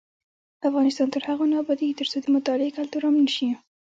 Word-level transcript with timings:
افغانستان 0.69 1.07
تر 1.13 1.21
هغو 1.29 1.45
نه 1.51 1.55
ابادیږي، 1.63 1.97
ترڅو 1.99 2.17
د 2.21 2.27
مطالعې 2.35 2.75
کلتور 2.77 3.01
عام 3.05 3.15
نشي. 3.25 3.49